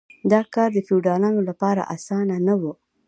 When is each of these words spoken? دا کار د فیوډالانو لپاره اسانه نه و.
دا 0.31 0.41
کار 0.53 0.69
د 0.75 0.79
فیوډالانو 0.87 1.41
لپاره 1.49 1.81
اسانه 1.95 2.35
نه 2.47 2.53
و. 2.61 2.63